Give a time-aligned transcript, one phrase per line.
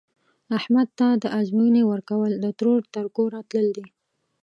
[0.57, 3.85] احمد ته د ازموینې ورکول، د ترور تر کوره تلل دي.